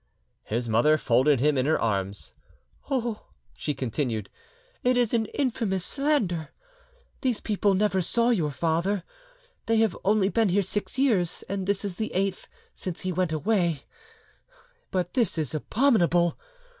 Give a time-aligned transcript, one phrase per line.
[0.45, 2.33] His mother folded him in her arms.
[2.89, 4.31] "Oh!" she continued,
[4.83, 6.49] "it is an infamous slander!
[7.21, 9.03] These people never saw your father,
[9.67, 13.31] they have only been here six years, and this is the eighth since he went
[13.31, 13.83] away,
[14.89, 16.35] but this is abominable!